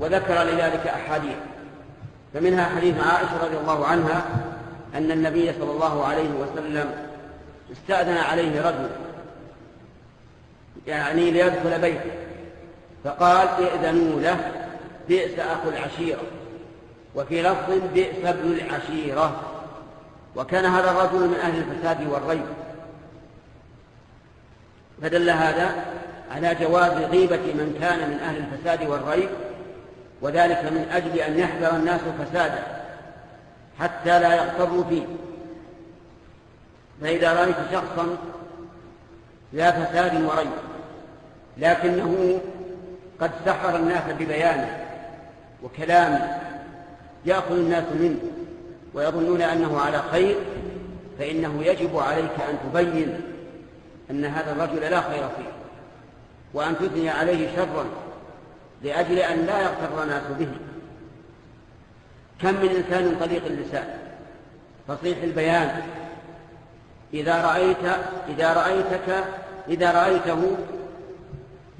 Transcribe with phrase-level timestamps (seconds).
[0.00, 1.36] وذكر لذلك أحاديث.
[2.34, 4.26] فمنها حديث عائشة رضي الله عنها
[4.94, 6.90] أن النبي صلى الله عليه وسلم
[7.72, 8.88] استأذن عليه رجل
[10.86, 12.10] يعني ليدخل بيته
[13.04, 14.52] فقال ائذنوا له
[15.08, 16.22] بئس أخو العشيرة.
[17.14, 19.40] وفي لفظ بئس ابن العشيرة.
[20.36, 22.46] وكان هذا الرجل من أهل الفساد والريب.
[25.02, 25.84] فدل هذا
[26.30, 29.28] على جواز غيبة من كان من أهل الفساد والريب
[30.20, 32.62] وذلك من أجل أن يحذر الناس فساده
[33.80, 35.02] حتى لا يغتروا فيه.
[37.02, 38.16] فإذا رأيت شخصا
[39.52, 40.50] لا فساد وريب
[41.58, 42.40] لكنه
[43.20, 44.86] قد سحر الناس ببيانه
[45.62, 46.38] وكلامه
[47.24, 48.18] يأخذ الناس منه
[48.94, 50.36] ويظنون أنه على خير
[51.18, 53.20] فإنه يجب عليك أن تبين
[54.10, 55.52] أن هذا الرجل لا خير فيه
[56.54, 57.86] وأن تثني عليه شرا
[58.82, 60.48] لأجل أن لا يغتر الناس به
[62.42, 63.98] كم من إنسان طليق اللسان.
[64.88, 65.82] فصيح البيان.
[67.14, 67.84] إذا رأيت
[68.28, 69.24] إذا رأيتك
[69.68, 70.56] إذا رأيته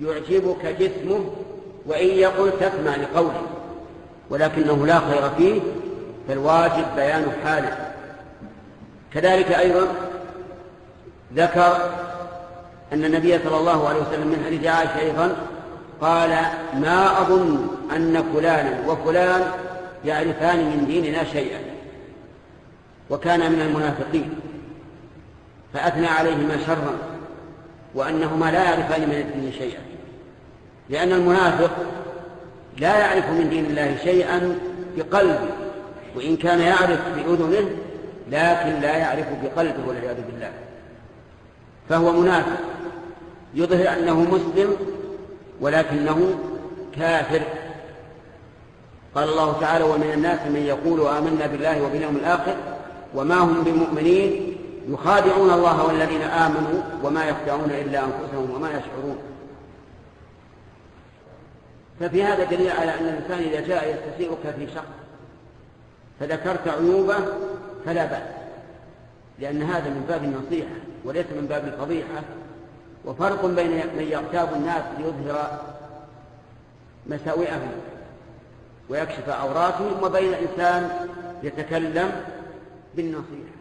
[0.00, 1.30] يعجبك جسمه
[1.86, 3.42] وإن يقل تسمع لقوله.
[4.30, 5.60] ولكنه لا خير فيه
[6.28, 7.92] فالواجب بيان حاله.
[9.14, 9.86] كذلك أيضا
[11.34, 11.90] ذكر
[12.92, 15.36] أن النبي صلى الله عليه وسلم من حديث عائشة أيضا
[16.00, 16.30] قال
[16.74, 19.42] ما أظن أن فلانا وفلان
[20.04, 21.58] يعرفان من ديننا شيئا
[23.10, 24.34] وكان من المنافقين
[25.74, 26.98] فأثنى عليهما شرا
[27.94, 29.80] وأنهما لا يعرفان من الدين شيئا
[30.90, 31.70] لأن المنافق
[32.78, 34.58] لا يعرف من دين الله شيئا
[34.96, 35.48] بقلبه
[36.16, 37.70] وإن كان يعرف بأذنه
[38.30, 40.50] لكن لا يعرف بقلبه والعياذ بالله
[41.88, 42.58] فهو منافق
[43.54, 44.76] يظهر أنه مسلم
[45.60, 46.38] ولكنه
[46.96, 47.42] كافر.
[49.14, 52.56] قال الله تعالى ومن الناس من يقول آمنا بالله وباليوم الآخر
[53.14, 54.56] وما هم بمؤمنين
[54.88, 59.18] يخادعون الله والذين آمنوا وما يخدعون إلا أنفسهم وما يشعرون.
[62.00, 64.86] ففي هذا دليل على أن الإنسان إذا جاء يستشيرك في شخص
[66.20, 67.16] فذكرت عيوبه
[67.86, 68.22] فلا بأس
[69.38, 72.22] لأن هذا من باب النصيحة وليس من باب الفضيحة.
[73.06, 75.60] وفرق بين من يغتاب الناس ليظهر
[77.06, 77.72] مساوئهم
[78.88, 80.90] ويكشف عوراتهم وبين إنسان
[81.42, 82.10] يتكلم
[82.94, 83.56] بالنصيحة.